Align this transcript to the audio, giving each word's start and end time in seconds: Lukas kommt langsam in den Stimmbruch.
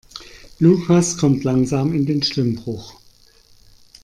Lukas 0.57 1.15
kommt 1.15 1.43
langsam 1.43 1.93
in 1.93 2.07
den 2.07 2.23
Stimmbruch. 2.23 2.95